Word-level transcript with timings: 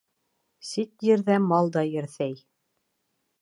Сит 0.69 1.05
ерҙә 1.09 1.35
мал 1.49 1.69
да 1.77 1.85
ерҫәй. 1.89 2.35